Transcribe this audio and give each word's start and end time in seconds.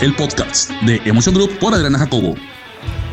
el 0.00 0.14
podcast 0.14 0.70
de 0.82 1.00
Emotion 1.06 1.34
Group 1.34 1.58
por 1.58 1.72
Adriana 1.72 1.98
Jacobo. 1.98 2.34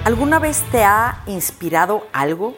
¿Alguna 0.03 0.39
vez 0.39 0.63
te 0.69 0.83
ha 0.83 1.23
inspirado 1.27 2.05
algo 2.11 2.57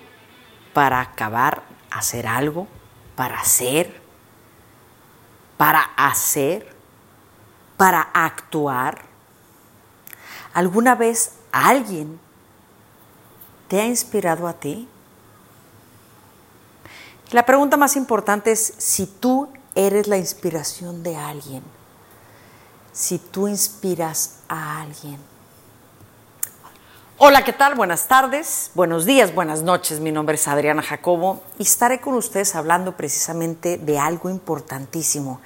para 0.74 1.00
acabar, 1.00 1.62
hacer 1.92 2.26
algo, 2.26 2.68
para 3.16 3.40
hacer, 3.40 4.02
para 5.58 5.82
hacer, 5.96 6.68
para 7.78 8.02
actuar? 8.02 9.04
¿Alguna 10.54 10.96
vez 10.96 11.34
alguien 11.52 12.20
te 13.68 13.80
ha 13.80 13.86
inspirado 13.86 14.48
a 14.48 14.54
ti? 14.54 14.88
La 17.32 17.46
pregunta 17.46 17.78
más 17.78 17.96
importante 17.96 18.52
es 18.52 18.74
si 18.78 19.06
tú 19.06 19.50
eres 19.76 20.08
la 20.08 20.18
inspiración 20.18 21.04
de 21.04 21.16
alguien, 21.16 21.62
si 22.96 23.20
tú 23.20 23.50
inspiras 23.50 24.40
a 24.48 24.82
alguien. 24.82 25.18
Hola, 27.18 27.44
¿qué 27.44 27.52
tal? 27.52 27.76
Buenas 27.76 28.08
tardes, 28.08 28.72
buenos 28.74 29.06
días, 29.06 29.36
buenas 29.36 29.64
noches. 29.64 30.00
Mi 30.00 30.14
nombre 30.14 30.36
es 30.36 30.48
Adriana 30.48 30.82
Jacobo 30.82 31.44
y 31.60 31.64
estaré 31.64 32.00
con 32.00 32.14
ustedes 32.14 32.56
hablando 32.56 32.96
precisamente 32.96 33.78
de 33.78 34.00
algo 34.00 34.30
importantísimo, 34.30 35.42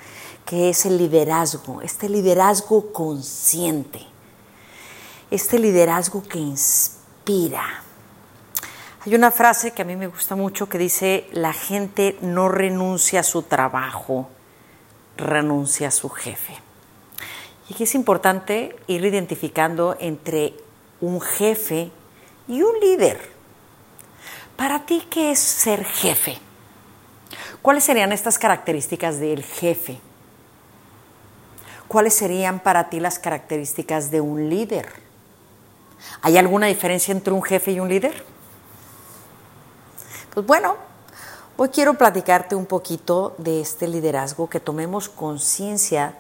que 0.45 0.69
es 0.69 0.85
el 0.85 0.99
liderazgo, 0.99 1.81
este 1.81 2.07
liderazgo 2.07 2.93
consciente, 2.93 4.05
este 5.31 5.57
liderazgo 5.57 6.21
que 6.21 6.37
inspira. 6.37 7.83
Hay 9.05 9.15
una 9.15 9.31
frase 9.31 9.71
que 9.71 9.81
a 9.81 9.85
mí 9.85 9.95
me 9.95 10.07
gusta 10.07 10.35
mucho 10.35 10.69
que 10.69 10.77
dice, 10.77 11.27
la 11.31 11.53
gente 11.53 12.15
no 12.21 12.47
renuncia 12.47 13.21
a 13.21 13.23
su 13.23 13.41
trabajo, 13.41 14.29
renuncia 15.17 15.87
a 15.87 15.91
su 15.91 16.09
jefe. 16.09 16.68
Y 17.69 17.73
aquí 17.73 17.83
es 17.83 17.93
importante 17.93 18.75
ir 18.87 19.05
identificando 19.05 19.95
entre 19.99 20.55
un 21.01 21.21
jefe 21.21 21.91
y 22.47 22.63
un 22.63 22.79
líder. 22.79 23.19
Para 24.57 24.85
ti, 24.85 25.05
¿qué 25.09 25.31
es 25.31 25.39
ser 25.39 25.85
jefe? 25.85 26.39
¿Cuáles 27.61 27.83
serían 27.83 28.11
estas 28.11 28.39
características 28.39 29.19
del 29.19 29.43
jefe? 29.43 29.99
¿Cuáles 31.87 32.15
serían 32.15 32.59
para 32.59 32.89
ti 32.89 32.99
las 32.99 33.19
características 33.19 34.09
de 34.09 34.19
un 34.19 34.49
líder? 34.49 34.91
¿Hay 36.21 36.37
alguna 36.37 36.67
diferencia 36.67 37.11
entre 37.11 37.33
un 37.33 37.43
jefe 37.43 37.71
y 37.71 37.79
un 37.79 37.89
líder? 37.89 38.25
Pues 40.33 40.45
bueno, 40.45 40.75
hoy 41.55 41.69
quiero 41.69 41.93
platicarte 41.93 42.55
un 42.55 42.65
poquito 42.65 43.35
de 43.37 43.61
este 43.61 43.87
liderazgo, 43.87 44.49
que 44.49 44.59
tomemos 44.59 45.07
conciencia 45.07 46.15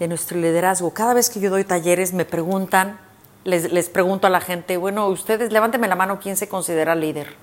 de 0.00 0.08
nuestro 0.08 0.38
liderazgo. 0.38 0.92
Cada 0.92 1.14
vez 1.14 1.30
que 1.30 1.38
yo 1.38 1.50
doy 1.50 1.62
talleres 1.62 2.12
me 2.14 2.24
preguntan, 2.24 2.98
les, 3.44 3.70
les 3.70 3.88
pregunto 3.90 4.26
a 4.26 4.30
la 4.30 4.40
gente, 4.40 4.78
bueno, 4.78 5.06
ustedes 5.06 5.52
levánteme 5.52 5.86
la 5.86 5.94
mano, 5.94 6.18
¿quién 6.18 6.36
se 6.36 6.48
considera 6.48 6.94
líder? 6.94 7.36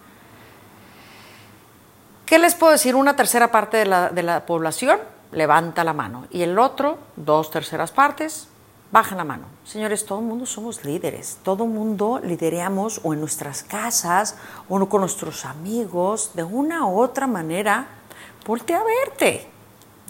¿Qué 2.26 2.40
les 2.40 2.56
puedo 2.56 2.74
decir? 2.74 2.96
Una 2.96 3.16
tercera 3.16 3.52
parte 3.52 3.78
de 3.78 3.86
la, 3.86 4.10
de 4.10 4.24
la 4.24 4.46
población 4.46 5.00
levanta 5.32 5.84
la 5.84 5.94
mano 5.94 6.26
y 6.32 6.42
el 6.42 6.58
otro, 6.58 6.98
dos 7.16 7.52
terceras 7.52 7.92
partes, 7.92 8.48
bajan 8.92 9.20
la 9.20 9.24
mano. 9.24 9.46
Señores, 9.64 10.06
todo 10.06 10.20
el 10.20 10.26
mundo 10.26 10.48
somos 10.48 10.84
líderes, 10.84 11.38
todo 11.44 11.66
el 11.66 11.70
mundo 11.70 12.20
lidereamos 12.24 13.02
o 13.04 13.14
en 13.14 13.20
nuestras 13.20 13.62
casas 13.62 14.36
o 14.68 14.90
con 14.90 15.02
nuestros 15.02 15.46
amigos, 15.46 16.32
de 16.34 16.44
una 16.44 16.88
u 16.88 17.00
otra 17.00 17.28
manera, 17.28 17.88
voltea 18.46 18.80
a 18.80 18.84
verte. 18.84 19.57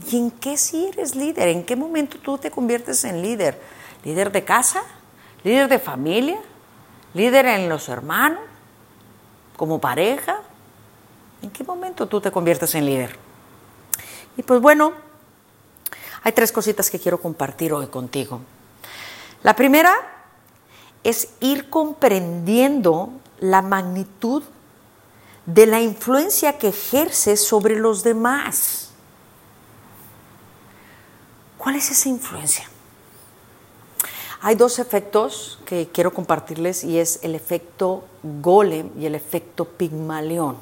¿Y 0.05 0.17
en 0.17 0.31
qué 0.31 0.57
si 0.57 0.87
eres 0.87 1.15
líder? 1.15 1.47
¿En 1.49 1.63
qué 1.63 1.75
momento 1.75 2.17
tú 2.19 2.37
te 2.37 2.51
conviertes 2.51 3.03
en 3.03 3.21
líder? 3.21 3.59
¿Líder 4.03 4.31
de 4.31 4.43
casa? 4.43 4.83
¿Líder 5.43 5.67
de 5.67 5.79
familia? 5.79 6.39
¿Líder 7.13 7.45
en 7.47 7.67
los 7.69 7.89
hermanos? 7.89 8.41
¿Como 9.55 9.79
pareja? 9.79 10.41
¿En 11.41 11.49
qué 11.49 11.63
momento 11.63 12.07
tú 12.07 12.21
te 12.21 12.31
conviertes 12.31 12.75
en 12.75 12.85
líder? 12.85 13.17
Y 14.37 14.43
pues 14.43 14.61
bueno, 14.61 14.93
hay 16.23 16.31
tres 16.31 16.51
cositas 16.51 16.89
que 16.89 16.99
quiero 16.99 17.19
compartir 17.19 17.73
hoy 17.73 17.87
contigo. 17.87 18.41
La 19.43 19.55
primera 19.55 19.93
es 21.03 21.29
ir 21.39 21.69
comprendiendo 21.69 23.09
la 23.39 23.61
magnitud 23.61 24.43
de 25.45 25.65
la 25.65 25.79
influencia 25.79 26.57
que 26.57 26.69
ejerce 26.69 27.37
sobre 27.37 27.77
los 27.77 28.03
demás. 28.03 28.86
¿Cuál 31.67 31.75
es 31.75 31.91
esa 31.91 32.07
influencia? 32.07 32.63
Hay 34.39 34.55
dos 34.55 34.79
efectos 34.79 35.59
que 35.65 35.89
quiero 35.91 36.13
compartirles 36.13 36.85
y 36.85 36.97
es 36.97 37.19
el 37.23 37.35
efecto 37.35 38.05
golem 38.23 38.89
y 38.97 39.05
el 39.05 39.15
efecto 39.15 39.65
pigmalión. 39.65 40.55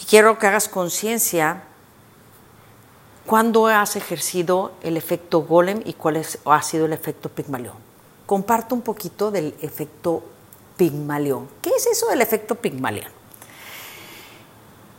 Y 0.00 0.06
quiero 0.06 0.38
que 0.38 0.46
hagas 0.46 0.70
conciencia 0.70 1.64
¿Cuándo 3.26 3.66
has 3.66 3.96
ejercido 3.96 4.72
el 4.82 4.96
efecto 4.96 5.42
golem 5.42 5.82
y 5.84 5.92
cuál 5.92 6.16
es, 6.16 6.38
ha 6.46 6.62
sido 6.62 6.86
el 6.86 6.94
efecto 6.94 7.28
pigmalión? 7.28 7.74
Comparto 8.24 8.74
un 8.74 8.80
poquito 8.80 9.30
del 9.30 9.54
efecto 9.60 10.22
pigmalión. 10.78 11.46
¿Qué 11.60 11.68
es 11.76 11.86
eso 11.86 12.08
del 12.08 12.22
efecto 12.22 12.54
pigmalión? 12.54 13.12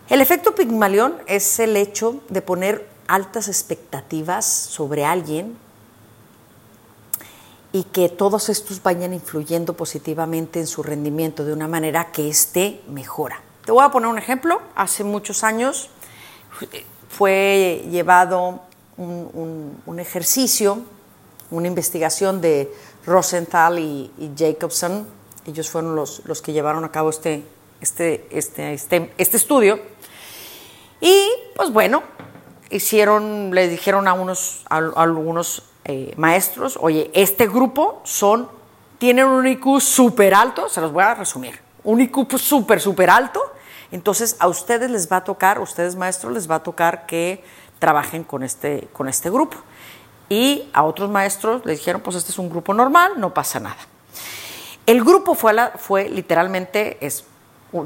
El 0.10 0.22
efecto 0.22 0.54
pigmalión 0.54 1.18
es 1.26 1.58
el 1.58 1.76
hecho 1.76 2.22
de 2.30 2.44
poner 2.44 3.01
altas 3.08 3.48
expectativas 3.48 4.46
sobre 4.46 5.06
alguien 5.06 5.58
y 7.74 7.84
que 7.84 8.10
todos 8.10 8.50
estos 8.50 8.84
vayan 8.84 9.14
influyendo 9.14 9.74
positivamente 9.76 10.60
en 10.60 10.68
su 10.68 10.84
rendimiento 10.84 11.46
de 11.46 11.54
una 11.54 11.68
manera 11.68 12.12
que 12.12 12.30
éste 12.30 12.82
mejora. 12.88 13.42
Te 13.66 13.72
voy 13.72 13.84
a 13.84 13.90
poner 13.90 14.10
un 14.10 14.18
ejemplo. 14.18 14.62
Hace 14.76 15.04
muchos 15.04 15.44
años 15.44 15.90
fue 17.10 17.86
llevado 17.90 18.62
un, 18.98 20.00
ejercicio, 20.00 20.82
una 21.50 21.68
investigación 21.68 22.42
de 22.42 22.72
Rosenthal 23.06 23.80
y, 23.80 24.12
Jacobson. 24.38 25.08
Ellos 25.46 25.70
fueron 25.70 25.96
los, 25.96 26.22
los, 26.26 26.42
que 26.42 26.54
llevaron 26.54 26.84
a 26.84 26.92
cabo 26.92 27.10
este, 27.10 27.44
este, 27.80 28.28
este, 28.32 28.74
este, 28.74 29.14
este 29.18 29.38
estudio. 29.38 29.80
Y 31.00 31.28
pues 31.56 31.72
bueno, 31.72 32.04
hicieron, 32.72 33.54
les 33.54 33.70
dijeron 33.70 34.08
a, 34.08 34.14
unos, 34.14 34.66
a, 34.70 34.78
algunos 34.78 35.64
eh, 35.86 36.14
maestros, 36.18 36.78
oye, 36.82 37.12
este 37.14 37.48
grupo 37.48 38.02
son, 38.04 38.50
tienen 38.98 39.26
un 39.26 39.46
IQ 39.48 39.80
súper 39.80 40.34
alto, 40.34 40.70
se 40.70 40.82
los 40.82 40.92
voy 40.92 41.04
a 41.04 41.14
resumir, 41.16 41.60
un 41.84 42.02
IQ 42.02 42.38
súper, 42.38 42.80
súper 42.80 43.10
alto, 43.10 43.42
entonces, 43.92 44.38
a 44.40 44.48
ustedes 44.48 44.90
les 44.90 45.12
va 45.12 45.18
a 45.18 45.24
tocar, 45.24 45.58
a 45.58 45.62
ustedes 45.62 45.96
maestros 45.96 46.34
les 46.34 46.50
va 46.50 46.56
a 46.56 46.64
tocar 46.64 47.06
que 47.06 47.44
trabajen 47.78 48.24
con 48.24 48.42
este, 48.42 48.88
con 48.94 49.10
este 49.10 49.30
grupo. 49.30 49.58
Y 50.30 50.70
a 50.74 50.84
otros 50.84 51.10
maestros 51.10 51.66
les 51.66 51.80
dijeron, 51.80 52.02
pues 52.02 52.16
este 52.16 52.32
es 52.32 52.40
un 52.40 52.50
grupo 52.50 52.74
normal, 52.74 53.14
no 53.18 53.34
pasa 53.34 53.60
nada. 53.60 53.78
El 54.86 55.04
grupo 55.04 55.36
fue, 55.36 55.54
la, 55.54 55.72
fue 55.78 56.10
literalmente, 56.10 57.06
es 57.06 57.26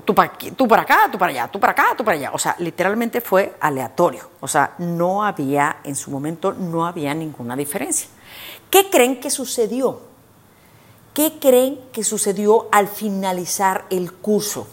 tú 0.03 0.15
para, 0.15 0.33
tú 0.55 0.67
para 0.67 0.81
acá, 0.81 1.09
tú 1.11 1.17
para 1.17 1.31
allá, 1.31 1.47
tú 1.47 1.59
para 1.59 1.71
acá, 1.71 1.93
tú 1.97 2.03
para 2.03 2.17
allá. 2.17 2.31
O 2.33 2.39
sea, 2.39 2.55
literalmente 2.59 3.21
fue 3.21 3.55
aleatorio. 3.59 4.29
O 4.39 4.47
sea, 4.47 4.75
no 4.79 5.23
había, 5.23 5.77
en 5.83 5.95
su 5.95 6.11
momento, 6.11 6.53
no 6.53 6.85
había 6.85 7.13
ninguna 7.13 7.55
diferencia. 7.55 8.09
¿Qué 8.69 8.89
creen 8.89 9.19
que 9.19 9.29
sucedió? 9.29 10.01
¿Qué 11.13 11.37
creen 11.39 11.79
que 11.93 12.03
sucedió 12.03 12.67
al 12.71 12.87
finalizar 12.87 13.85
el 13.89 14.11
curso? 14.11 14.67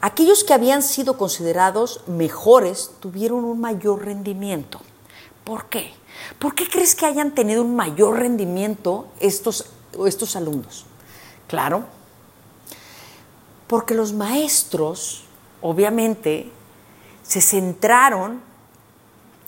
Aquellos 0.00 0.44
que 0.44 0.52
habían 0.52 0.82
sido 0.82 1.16
considerados 1.16 2.02
mejores 2.06 2.92
tuvieron 3.00 3.44
un 3.44 3.60
mayor 3.60 4.04
rendimiento. 4.04 4.80
¿Por 5.44 5.66
qué? 5.66 5.92
¿Por 6.38 6.54
qué 6.54 6.68
crees 6.68 6.94
que 6.94 7.06
hayan 7.06 7.34
tenido 7.34 7.62
un 7.62 7.74
mayor 7.74 8.18
rendimiento 8.18 9.08
estos, 9.18 9.66
estos 10.06 10.36
alumnos? 10.36 10.86
Claro, 11.48 11.84
porque 13.72 13.94
los 13.94 14.12
maestros, 14.12 15.24
obviamente, 15.62 16.50
se 17.22 17.40
centraron 17.40 18.42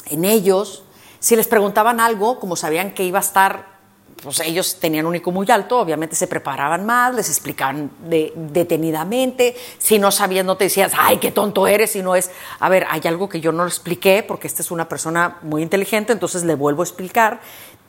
en 0.06 0.24
ellos. 0.24 0.82
Si 1.20 1.36
les 1.36 1.46
preguntaban 1.46 2.00
algo, 2.00 2.40
como 2.40 2.56
sabían 2.56 2.94
que 2.94 3.04
iba 3.04 3.18
a 3.18 3.20
estar 3.20 3.74
pues 4.22 4.40
ellos 4.40 4.78
tenían 4.80 5.04
un 5.04 5.16
IQ 5.16 5.26
muy 5.28 5.50
alto, 5.50 5.78
obviamente 5.78 6.16
se 6.16 6.26
preparaban 6.26 6.86
más, 6.86 7.14
les 7.14 7.28
explicaban 7.28 7.90
detenidamente, 8.00 9.54
si 9.76 9.98
no 9.98 10.10
sabías 10.10 10.46
no 10.46 10.56
te 10.56 10.64
decías, 10.64 10.92
ay, 10.96 11.18
qué 11.18 11.30
tonto 11.30 11.66
eres, 11.66 11.90
sino 11.90 12.16
es, 12.16 12.30
a 12.58 12.70
ver, 12.70 12.86
hay 12.88 13.02
algo 13.04 13.28
que 13.28 13.42
yo 13.42 13.52
no 13.52 13.64
lo 13.64 13.68
expliqué 13.68 14.24
porque 14.26 14.46
esta 14.46 14.62
es 14.62 14.70
una 14.70 14.88
persona 14.88 15.36
muy 15.42 15.62
inteligente, 15.62 16.14
entonces 16.14 16.44
le 16.44 16.54
vuelvo 16.54 16.80
a 16.80 16.84
explicar, 16.86 17.40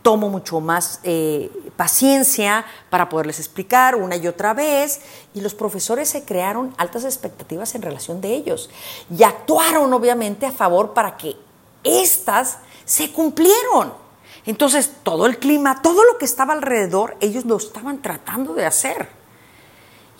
tomo 0.05 0.29
mucho 0.29 0.59
más 0.59 0.99
eh, 1.01 1.49
paciencia 1.75 2.63
para 2.91 3.09
poderles 3.09 3.39
explicar 3.39 3.95
una 3.95 4.15
y 4.15 4.27
otra 4.27 4.53
vez, 4.53 5.01
y 5.33 5.41
los 5.41 5.55
profesores 5.55 6.09
se 6.09 6.23
crearon 6.23 6.75
altas 6.77 7.05
expectativas 7.05 7.73
en 7.73 7.81
relación 7.81 8.21
de 8.21 8.35
ellos 8.35 8.69
y 9.09 9.23
actuaron 9.23 9.91
obviamente 9.91 10.45
a 10.45 10.51
favor 10.51 10.93
para 10.93 11.17
que 11.17 11.35
estas 11.83 12.59
se 12.85 13.11
cumplieron. 13.11 13.95
Entonces, 14.45 14.91
todo 15.01 15.25
el 15.25 15.39
clima, 15.39 15.81
todo 15.81 16.03
lo 16.03 16.19
que 16.19 16.25
estaba 16.25 16.53
alrededor, 16.53 17.17
ellos 17.19 17.45
lo 17.45 17.57
estaban 17.57 18.03
tratando 18.03 18.53
de 18.53 18.67
hacer. 18.67 19.09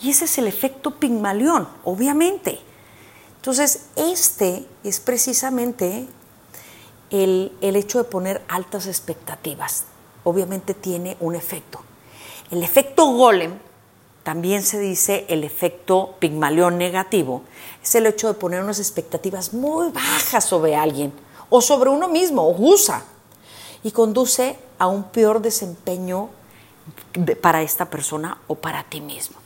Y 0.02 0.10
ese 0.10 0.26
es 0.26 0.36
el 0.40 0.48
efecto 0.48 0.96
Pigmalión, 0.96 1.70
obviamente. 1.84 2.60
Entonces, 3.36 3.86
este 3.96 4.66
es 4.84 5.00
precisamente 5.00 6.08
el, 7.10 7.52
el 7.62 7.76
hecho 7.76 7.98
de 7.98 8.04
poner 8.06 8.42
altas 8.48 8.88
expectativas. 8.88 9.86
Obviamente 10.24 10.74
tiene 10.74 11.18
un 11.20 11.36
efecto. 11.36 11.80
El 12.52 12.64
efecto 12.64 13.06
golem, 13.08 13.60
también 14.24 14.64
se 14.64 14.80
dice 14.80 15.26
el 15.30 15.44
efecto 15.44 16.16
Pigmalión 16.20 16.78
negativo, 16.78 17.44
es 17.84 17.94
el 17.96 18.08
hecho 18.08 18.28
de 18.28 18.34
poner 18.34 18.64
unas 18.64 18.80
expectativas 18.80 19.54
muy 19.54 19.92
bajas 19.92 20.44
sobre 20.44 20.76
alguien 20.76 21.14
o 21.50 21.62
sobre 21.62 21.92
uno 21.92 22.08
mismo, 22.08 22.42
o 22.42 22.56
usa, 22.58 23.04
y 23.84 23.92
conduce 23.92 24.58
a 24.80 24.88
un 24.88 25.04
peor 25.04 25.42
desempeño 25.42 26.30
para 27.42 27.62
esta 27.62 27.90
persona 27.90 28.40
o 28.48 28.56
para 28.56 28.84
ti 28.84 29.00
mismo. 29.00 29.45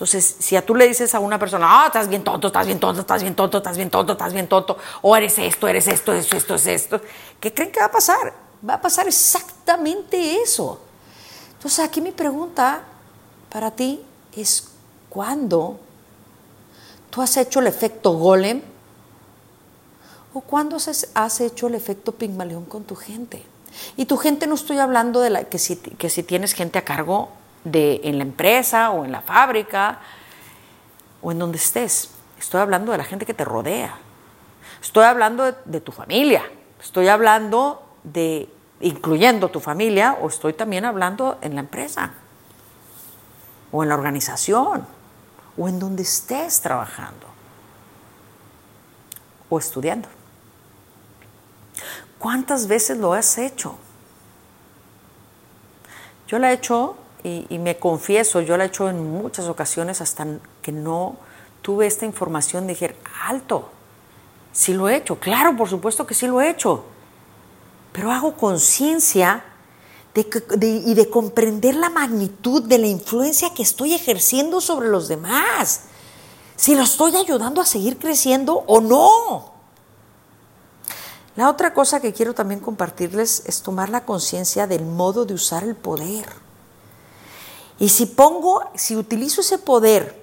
Entonces, 0.00 0.36
si 0.38 0.56
a 0.56 0.64
tú 0.64 0.74
le 0.74 0.88
dices 0.88 1.14
a 1.14 1.20
una 1.20 1.38
persona, 1.38 1.66
ah, 1.68 1.86
estás 1.88 2.08
bien 2.08 2.24
tonto, 2.24 2.46
estás 2.46 2.64
bien 2.64 2.80
tonto, 2.80 3.02
estás 3.02 3.20
bien 3.20 3.34
tonto, 3.34 3.58
estás 3.58 3.76
bien 3.76 3.90
tonto, 3.90 4.12
estás 4.12 4.32
bien 4.32 4.48
tonto, 4.48 4.78
o 5.02 5.14
eres 5.14 5.36
esto, 5.36 5.68
eres 5.68 5.86
esto, 5.88 6.14
esto, 6.14 6.38
esto, 6.38 6.54
es 6.54 6.66
esto, 6.68 7.02
¿qué 7.38 7.52
creen 7.52 7.70
que 7.70 7.80
va 7.80 7.84
a 7.84 7.90
pasar? 7.90 8.32
Va 8.66 8.74
a 8.74 8.80
pasar 8.80 9.06
exactamente 9.08 10.36
eso. 10.36 10.80
Entonces, 11.52 11.80
aquí 11.80 12.00
mi 12.00 12.12
pregunta 12.12 12.80
para 13.50 13.72
ti 13.72 14.00
es, 14.34 14.70
¿cuándo 15.10 15.78
tú 17.10 17.20
has 17.20 17.36
hecho 17.36 17.60
el 17.60 17.66
efecto 17.66 18.12
golem? 18.12 18.62
¿O 20.32 20.40
cuándo 20.40 20.78
has 20.78 21.40
hecho 21.42 21.66
el 21.66 21.74
efecto 21.74 22.12
pigmalión 22.12 22.64
con 22.64 22.84
tu 22.84 22.96
gente? 22.96 23.44
Y 23.98 24.06
tu 24.06 24.16
gente 24.16 24.46
no 24.46 24.54
estoy 24.54 24.78
hablando 24.78 25.20
de 25.20 25.28
la, 25.28 25.44
que, 25.44 25.58
si, 25.58 25.76
que 25.76 26.08
si 26.08 26.22
tienes 26.22 26.54
gente 26.54 26.78
a 26.78 26.86
cargo 26.86 27.28
de, 27.64 28.00
en 28.04 28.18
la 28.18 28.24
empresa 28.24 28.90
o 28.90 29.04
en 29.04 29.12
la 29.12 29.20
fábrica 29.20 30.00
o 31.22 31.32
en 31.32 31.38
donde 31.38 31.58
estés. 31.58 32.10
Estoy 32.38 32.60
hablando 32.60 32.92
de 32.92 32.98
la 32.98 33.04
gente 33.04 33.26
que 33.26 33.34
te 33.34 33.44
rodea. 33.44 33.94
Estoy 34.80 35.04
hablando 35.04 35.52
de, 35.64 35.80
tu 35.80 35.92
familia. 35.92 36.42
Estoy 36.82 37.08
hablando 37.08 37.82
de, 38.02 38.48
incluyendo 38.80 39.50
tu 39.50 39.60
familia, 39.60 40.16
o 40.20 40.28
estoy 40.28 40.54
también 40.54 40.86
hablando 40.86 41.38
en 41.42 41.54
la 41.54 41.60
empresa, 41.60 42.12
o 43.70 43.82
en 43.82 43.90
la 43.90 43.94
organización, 43.94 44.86
o 45.58 45.68
en 45.68 45.78
donde 45.78 46.02
estés 46.02 46.62
trabajando, 46.62 47.26
o 49.50 49.58
estudiando. 49.58 50.08
¿Cuántas 52.18 52.66
veces 52.66 52.96
lo 52.98 53.12
has 53.12 53.36
hecho? 53.36 53.76
Yo 56.26 56.38
lo 56.38 56.46
he 56.46 56.52
hecho 56.52 56.96
y, 57.22 57.58
me 57.58 57.78
confieso, 57.78 58.40
yo 58.40 58.56
la 58.56 58.64
he 58.64 58.66
hecho 58.68 58.88
en 58.88 59.10
muchas 59.10 59.46
ocasiones 59.46 60.00
hasta 60.00 60.26
que 60.62 60.72
no 60.72 61.16
tuve 61.62 61.86
esta 61.86 62.06
información, 62.06 62.66
dije, 62.66 62.96
alto, 63.26 63.68
sí 64.52 64.72
lo 64.72 64.88
he 64.88 64.96
hecho, 64.96 65.18
claro, 65.18 65.56
por 65.56 65.68
supuesto 65.68 66.06
que 66.06 66.14
sí 66.14 66.26
lo 66.26 66.40
he 66.40 66.50
hecho, 66.50 66.84
pero 67.92 68.10
hago 68.10 68.34
conciencia 68.34 69.44
y 70.14 70.94
de 70.94 71.08
comprender 71.08 71.76
la 71.76 71.90
magnitud 71.90 72.64
de 72.64 72.78
la 72.78 72.86
influencia 72.86 73.54
que 73.54 73.62
estoy 73.62 73.94
ejerciendo 73.94 74.60
sobre 74.60 74.88
los 74.88 75.08
demás, 75.08 75.82
si 76.56 76.74
lo 76.74 76.82
estoy 76.82 77.16
ayudando 77.16 77.60
a 77.60 77.66
seguir 77.66 77.98
creciendo 77.98 78.64
o 78.66 78.80
no. 78.80 79.52
La 81.36 81.48
otra 81.48 81.72
cosa 81.72 82.00
que 82.00 82.12
quiero 82.12 82.34
también 82.34 82.60
compartirles 82.60 83.44
es 83.46 83.62
tomar 83.62 83.88
la 83.88 84.04
conciencia 84.04 84.66
del 84.66 84.84
modo 84.84 85.24
de 85.24 85.34
usar 85.34 85.62
el 85.62 85.76
poder. 85.76 86.26
Y 87.80 87.88
si 87.88 88.06
pongo, 88.06 88.62
si 88.74 88.94
utilizo 88.94 89.40
ese 89.40 89.58
poder 89.58 90.14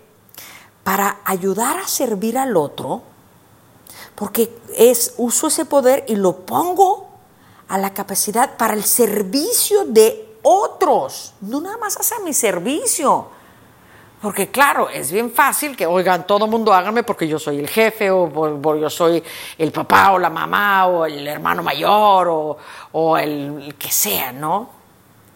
para 0.84 1.18
ayudar 1.26 1.80
a 1.80 1.88
servir 1.88 2.38
al 2.38 2.56
otro, 2.56 3.02
porque 4.14 4.56
es 4.76 5.16
uso 5.18 5.48
ese 5.48 5.66
poder 5.66 6.06
y 6.08 6.16
lo 6.16 6.46
pongo 6.46 7.10
a 7.68 7.80
la 7.80 7.94
capacidad 7.94 8.58
para 8.58 8.76
el 8.76 8.84
servicio 8.84 9.86
de 9.86 10.38
otros, 10.44 11.34
no 11.42 11.60
nada 11.60 11.78
más 11.78 11.98
hacia 11.98 12.20
mi 12.20 12.32
servicio. 12.32 13.28
Porque 14.22 14.50
claro, 14.50 14.90
es 14.90 15.12
bien 15.12 15.32
fácil 15.32 15.76
que, 15.76 15.86
oigan, 15.86 16.28
todo 16.28 16.46
mundo 16.46 16.72
hágame 16.74 17.04
porque 17.04 17.28
yo 17.28 17.40
soy 17.40 17.58
el 17.58 17.68
jefe 17.68 18.10
o 18.12 18.30
porque 18.62 18.82
yo 18.82 18.90
soy 18.90 19.24
el 19.58 19.72
papá 19.72 20.12
o 20.12 20.20
la 20.20 20.30
mamá 20.30 20.88
o 20.88 21.06
el 21.06 21.28
hermano 21.28 21.64
mayor 21.64 22.28
o, 22.28 22.58
o 22.92 23.18
el, 23.18 23.62
el 23.64 23.76
que 23.76 23.92
sea, 23.92 24.32
¿no? 24.32 24.70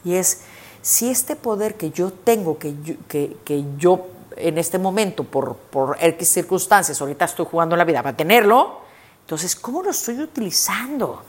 Y 0.04 0.16
es, 0.16 0.46
si 0.82 1.10
este 1.10 1.36
poder 1.36 1.76
que 1.76 1.92
yo 1.92 2.12
tengo, 2.12 2.58
que 2.58 2.76
yo, 2.84 2.96
que, 3.08 3.66
yo 3.78 4.08
en 4.36 4.58
este 4.58 4.80
momento, 4.80 5.24
por, 5.24 5.56
por 5.56 5.98
X 6.00 6.28
circunstancias, 6.28 7.00
ahorita 7.00 7.26
estoy 7.26 7.46
jugando 7.50 7.76
la 7.76 7.84
vida 7.84 8.02
para 8.02 8.18
tenerlo, 8.18 8.82
entonces, 9.22 9.56
¿cómo 9.56 9.82
lo 9.82 9.92
estoy 9.92 10.20
utilizando? 10.20 11.24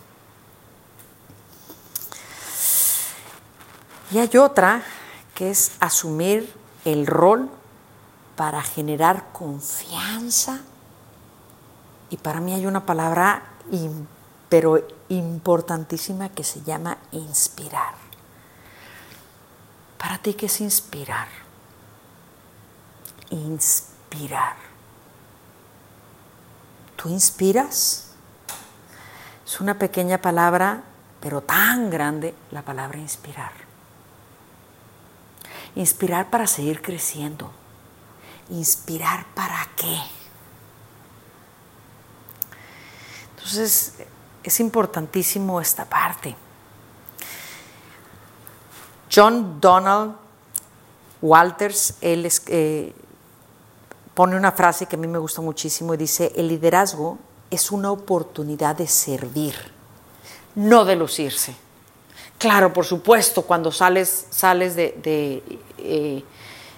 Y 4.10 4.18
hay 4.18 4.36
otra 4.36 4.82
que 5.34 5.50
es 5.50 5.72
asumir 5.80 6.52
el 6.84 7.06
rol 7.06 7.48
para 8.36 8.62
generar 8.62 9.32
confianza. 9.32 10.60
Y 12.10 12.16
para 12.16 12.40
mí 12.40 12.52
hay 12.52 12.66
una 12.66 12.84
palabra, 12.84 13.42
pero 14.48 14.86
importantísima, 15.08 16.28
que 16.28 16.44
se 16.44 16.62
llama 16.62 16.98
inspirar. 17.12 17.94
¿Para 20.02 20.18
ti 20.18 20.34
qué 20.34 20.46
es 20.46 20.60
inspirar? 20.60 21.28
Inspirar. 23.30 24.56
¿Tú 26.96 27.08
inspiras? 27.08 28.08
Es 29.46 29.60
una 29.60 29.78
pequeña 29.78 30.18
palabra, 30.18 30.82
pero 31.20 31.40
tan 31.40 31.88
grande 31.88 32.34
la 32.50 32.62
palabra 32.62 32.98
inspirar. 32.98 33.52
Inspirar 35.76 36.30
para 36.30 36.48
seguir 36.48 36.82
creciendo. 36.82 37.52
Inspirar 38.50 39.24
para 39.36 39.68
qué. 39.76 39.98
Entonces, 43.36 44.02
es 44.42 44.58
importantísimo 44.58 45.60
esta 45.60 45.84
parte. 45.84 46.34
John 49.14 49.60
Donald 49.60 50.14
Walters, 51.20 51.94
eh, 52.00 52.92
pone 54.14 54.36
una 54.36 54.52
frase 54.52 54.86
que 54.86 54.96
a 54.96 54.98
mí 54.98 55.06
me 55.06 55.18
gusta 55.18 55.40
muchísimo 55.40 55.94
y 55.94 55.96
dice, 55.98 56.32
el 56.34 56.48
liderazgo 56.48 57.18
es 57.50 57.70
una 57.70 57.90
oportunidad 57.90 58.76
de 58.76 58.86
servir, 58.86 59.54
no 60.54 60.84
de 60.84 60.96
lucirse. 60.96 61.54
Claro, 62.38 62.72
por 62.72 62.84
supuesto, 62.84 63.42
cuando 63.42 63.70
sales, 63.70 64.26
sales 64.30 64.74
de, 64.74 64.98
de, 65.02 65.42
eh, 65.78 66.24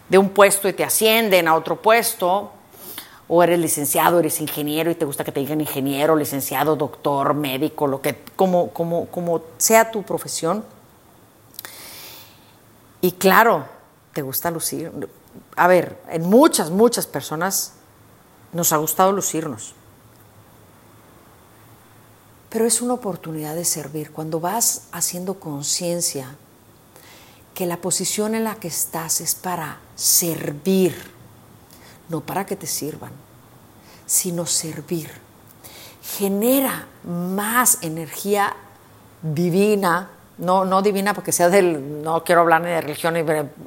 de 0.08 0.18
un 0.18 0.30
puesto 0.30 0.68
y 0.68 0.72
te 0.72 0.84
ascienden 0.84 1.48
a 1.48 1.54
otro 1.54 1.80
puesto, 1.80 2.50
o 3.26 3.42
eres 3.42 3.58
licenciado, 3.58 4.18
eres 4.18 4.40
ingeniero 4.40 4.90
y 4.90 4.94
te 4.94 5.06
gusta 5.06 5.24
que 5.24 5.32
te 5.32 5.40
digan 5.40 5.60
ingeniero, 5.60 6.16
licenciado, 6.16 6.76
doctor, 6.76 7.32
médico, 7.32 7.86
lo 7.86 8.02
que, 8.02 8.24
como, 8.36 8.70
como, 8.70 9.06
como 9.06 9.40
sea 9.56 9.90
tu 9.90 10.02
profesión, 10.02 10.64
y 13.04 13.12
claro, 13.12 13.66
te 14.14 14.22
gusta 14.22 14.50
lucir. 14.50 14.90
A 15.56 15.68
ver, 15.68 16.00
en 16.08 16.22
muchas, 16.22 16.70
muchas 16.70 17.06
personas 17.06 17.74
nos 18.50 18.72
ha 18.72 18.78
gustado 18.78 19.12
lucirnos. 19.12 19.74
Pero 22.48 22.64
es 22.64 22.80
una 22.80 22.94
oportunidad 22.94 23.56
de 23.56 23.66
servir. 23.66 24.10
Cuando 24.10 24.40
vas 24.40 24.84
haciendo 24.90 25.38
conciencia 25.38 26.34
que 27.52 27.66
la 27.66 27.76
posición 27.76 28.34
en 28.34 28.44
la 28.44 28.54
que 28.54 28.68
estás 28.68 29.20
es 29.20 29.34
para 29.34 29.80
servir, 29.96 30.96
no 32.08 32.22
para 32.22 32.46
que 32.46 32.56
te 32.56 32.66
sirvan, 32.66 33.12
sino 34.06 34.46
servir. 34.46 35.10
Genera 36.16 36.86
más 37.04 37.82
energía 37.82 38.56
divina, 39.20 40.08
no, 40.38 40.64
no 40.64 40.82
divina 40.82 41.14
porque 41.14 41.32
sea 41.32 41.48
del, 41.48 42.02
no 42.02 42.24
quiero 42.24 42.40
hablar 42.40 42.62
ni 42.62 42.68
de 42.68 42.80
religión, 42.80 43.16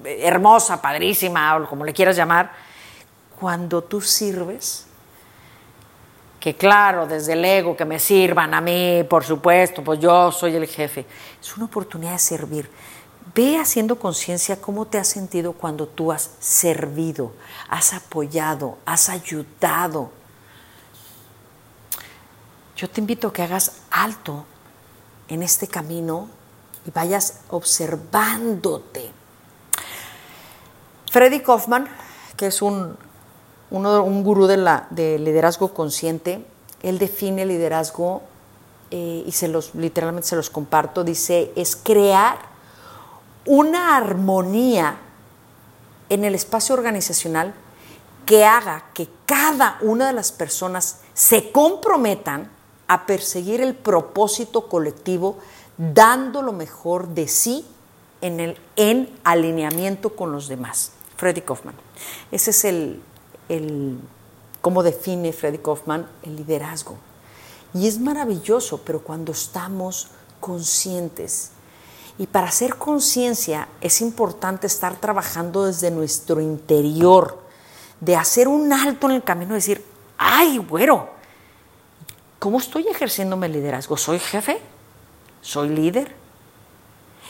hermosa, 0.03 0.81
padrísima, 0.81 1.55
o 1.57 1.67
como 1.67 1.85
le 1.85 1.93
quieras 1.93 2.15
llamar, 2.15 2.51
cuando 3.39 3.83
tú 3.83 4.01
sirves, 4.01 4.85
que 6.39 6.55
claro, 6.55 7.07
desde 7.07 7.33
el 7.33 7.45
ego, 7.45 7.75
que 7.75 7.85
me 7.85 7.99
sirvan 7.99 8.53
a 8.53 8.61
mí, 8.61 9.03
por 9.09 9.23
supuesto, 9.23 9.83
pues 9.83 9.99
yo 9.99 10.31
soy 10.31 10.55
el 10.55 10.67
jefe, 10.67 11.05
es 11.41 11.55
una 11.55 11.65
oportunidad 11.65 12.13
de 12.13 12.19
servir. 12.19 12.69
Ve 13.33 13.57
haciendo 13.57 13.99
conciencia 13.99 14.59
cómo 14.59 14.85
te 14.85 14.97
has 14.97 15.07
sentido 15.07 15.53
cuando 15.53 15.87
tú 15.87 16.11
has 16.11 16.31
servido, 16.39 17.33
has 17.69 17.93
apoyado, 17.93 18.77
has 18.85 19.09
ayudado. 19.09 20.11
Yo 22.75 22.89
te 22.89 23.01
invito 23.01 23.27
a 23.27 23.33
que 23.33 23.43
hagas 23.43 23.81
alto 23.91 24.45
en 25.27 25.43
este 25.43 25.67
camino 25.67 26.29
y 26.87 26.91
vayas 26.91 27.41
observándote. 27.49 29.11
Freddy 31.11 31.41
Kaufman, 31.41 31.87
que 32.37 32.47
es 32.47 32.61
un, 32.61 32.97
un 33.69 34.23
gurú 34.23 34.47
de, 34.47 35.19
liderazgo 35.19 35.73
consciente, 35.73 36.45
él 36.81 36.97
define 36.97 37.45
liderazgo 37.45 38.21
eh, 38.91 39.23
y 39.25 39.31
se 39.33 39.49
los, 39.49 39.75
literalmente 39.75 40.29
se 40.29 40.37
los 40.37 40.49
comparto, 40.49 41.03
dice, 41.03 41.51
es 41.55 41.75
crear 41.75 42.37
una 43.45 43.97
armonía 43.97 44.97
en 46.09 46.23
el 46.23 46.35
espacio 46.35 46.73
organizacional 46.75 47.53
que 48.25 48.45
haga 48.45 48.85
que 48.93 49.09
cada 49.25 49.77
una 49.81 50.07
de 50.07 50.13
las 50.13 50.31
personas 50.31 50.99
se 51.13 51.51
comprometan 51.51 52.49
a 52.87 53.05
perseguir 53.05 53.59
el 53.61 53.75
propósito 53.75 54.69
colectivo 54.69 55.37
dando 55.77 56.41
lo 56.41 56.53
mejor 56.53 57.09
de 57.09 57.27
sí 57.27 57.65
en, 58.21 58.39
el, 58.39 58.57
en 58.75 59.09
alineamiento 59.23 60.15
con 60.15 60.31
los 60.31 60.47
demás. 60.47 60.91
Freddy 61.15 61.41
Kaufman. 61.41 61.75
Ese 62.31 62.51
es 62.51 62.65
el, 62.65 63.01
el 63.49 63.99
cómo 64.61 64.83
define 64.83 65.33
Freddy 65.33 65.57
Kaufman 65.57 66.07
el 66.23 66.35
liderazgo. 66.35 66.97
Y 67.73 67.87
es 67.87 67.99
maravilloso, 67.99 68.81
pero 68.85 69.01
cuando 69.01 69.31
estamos 69.31 70.09
conscientes. 70.39 71.51
Y 72.17 72.27
para 72.27 72.47
hacer 72.47 72.75
conciencia 72.75 73.67
es 73.81 74.01
importante 74.01 74.67
estar 74.67 74.95
trabajando 74.95 75.65
desde 75.65 75.91
nuestro 75.91 76.41
interior, 76.41 77.39
de 77.99 78.15
hacer 78.15 78.47
un 78.47 78.73
alto 78.73 79.09
en 79.09 79.15
el 79.15 79.23
camino 79.23 79.53
decir, 79.53 79.83
ay, 80.17 80.57
güero, 80.57 81.09
¿cómo 82.39 82.59
estoy 82.59 82.87
ejerciendo 82.87 83.37
mi 83.37 83.47
liderazgo? 83.47 83.97
¿Soy 83.97 84.19
jefe? 84.19 84.59
¿Soy 85.41 85.69
líder? 85.69 86.15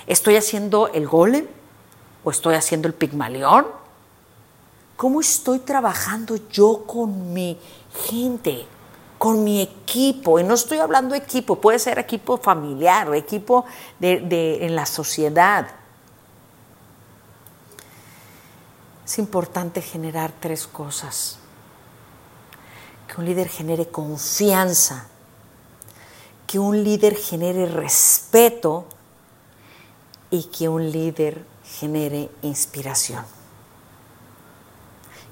¿Estoy 0.08 0.36
haciendo 0.38 0.88
el 0.88 1.08
golem? 1.08 1.48
¿O 2.24 2.32
estoy 2.32 2.56
haciendo 2.56 2.88
el 2.88 2.94
pigmalión? 2.94 3.68
¿Cómo 4.98 5.22
estoy 5.22 5.60
trabajando 5.60 6.38
yo 6.50 6.84
con 6.88 7.32
mi 7.32 7.60
gente, 8.10 8.66
con 9.20 9.44
mi 9.44 9.62
equipo? 9.62 10.40
Y 10.40 10.44
no 10.44 10.56
estoy 10.56 10.80
hablando 10.80 11.14
de 11.14 11.20
equipo, 11.20 11.62
puede 11.62 11.78
ser 11.78 12.00
equipo 12.00 12.38
familiar 12.38 13.08
o 13.08 13.14
equipo 13.14 13.66
de, 14.00 14.66
en 14.66 14.76
la 14.76 14.88
sociedad. 14.88 15.68
Es 19.06 19.20
importante 19.20 19.82
generar 19.82 20.34
tres 20.40 20.66
cosas. 20.66 21.38
Que 23.08 23.22
un 23.22 23.26
líder 23.26 23.50
genere 23.50 23.88
confianza, 23.88 25.08
que 26.48 26.60
un 26.60 26.84
líder 26.84 27.16
genere 27.16 27.66
respeto 27.66 28.86
y 30.32 30.46
que 30.46 30.70
un 30.70 30.92
líder 30.92 31.46
genere 31.66 32.30
inspiración. 32.42 33.24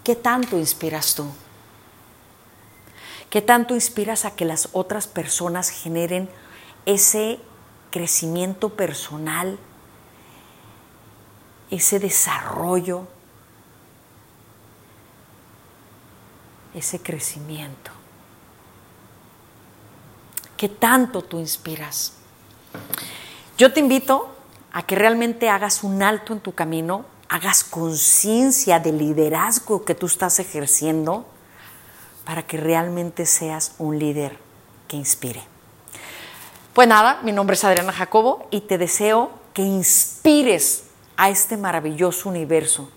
¿Qué 0.04 0.16
tanto 0.16 0.58
inspiras 0.58 1.16
tú? 1.16 1.26
¿Qué 3.30 3.42
tanto 3.42 3.74
inspiras 3.74 4.26
a 4.26 4.36
que 4.36 4.46
las 4.46 4.70
otras 4.74 5.08
personas 5.08 5.70
generen 5.70 6.30
ese 6.86 7.40
crecimiento 7.92 8.70
personal, 8.70 9.58
ese 11.72 12.00
desarrollo, 12.00 13.08
ese 16.74 17.02
crecimiento? 17.02 17.92
¿Qué 20.58 20.70
tanto 20.70 21.22
tú 21.22 21.40
inspiras? 21.40 22.14
Yo 23.58 23.74
te 23.74 23.80
invito 23.80 24.36
a 24.72 24.84
que 24.84 24.96
realmente 24.96 25.50
hagas 25.50 25.84
un 25.84 26.04
alto 26.04 26.34
en 26.34 26.40
tu 26.40 26.54
camino 26.54 27.06
hagas 27.30 27.64
conciencia 27.64 28.80
del 28.80 28.98
liderazgo 28.98 29.84
que 29.84 29.96
tú 29.96 30.06
estás 30.06 30.40
ejerciendo 30.40 31.26
para 32.24 32.44
que 32.44 32.58
realmente 32.58 33.26
seas 33.26 33.74
un 33.78 34.00
líder 34.00 34.38
que 34.88 34.98
inspire. 34.98 35.44
Pues 36.74 36.88
nada, 36.88 37.20
mi 37.24 37.32
nombre 37.32 37.56
es 37.56 37.64
Adriana 37.64 37.92
Jacobo 37.92 38.48
y 38.52 38.62
te 38.62 38.78
deseo 38.78 39.32
que 39.54 39.62
inspires 39.62 40.84
a 41.18 41.30
este 41.30 41.56
maravilloso 41.56 42.30
universo, 42.30 42.90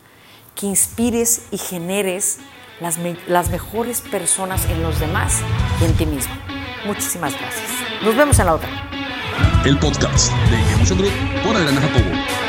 que 0.55 0.67
inspires 0.67 1.43
y 1.51 1.59
generes 1.59 2.39
las, 2.81 2.99
las 3.29 3.51
mejores 3.51 4.01
personas 4.01 4.65
en 4.67 4.83
los 4.83 4.99
demás 4.99 5.41
y 5.81 5.85
en 5.85 5.97
ti 5.97 6.07
mismo. 6.07 6.35
Muchísimas 6.85 7.39
gracias. 7.39 7.71
Nos 8.03 8.17
vemos 8.17 8.39
en 8.39 8.47
la 8.47 8.55
otra. 8.55 8.69
El 9.65 9.79
podcast 9.79 10.33
de 10.51 10.73
Emotion 10.75 10.99
Group 10.99 11.13
por 11.45 11.57
Adriana 11.57 11.81
Jacobo. 11.81 12.48